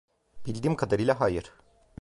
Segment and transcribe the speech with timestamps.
[0.45, 1.51] Bildiğim kadarıyla hayır.